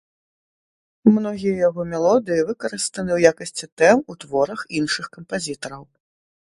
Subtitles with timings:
[1.17, 5.83] Многія яго мелодыі выкарыстаны ў якасці тэм у творах іншых кампазітараў.